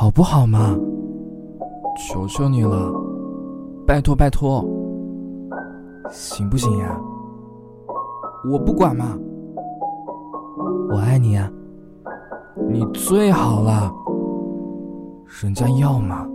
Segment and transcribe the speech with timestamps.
[0.00, 0.74] 好不好嘛？
[1.98, 2.90] 求求你了
[3.86, 4.64] 拜托拜托。
[6.10, 6.98] 行不行呀？
[8.50, 9.18] 我不管嘛。
[10.88, 11.52] 我爱你呀
[12.70, 13.92] 你最好了。
[15.42, 16.26] 人家要嘛。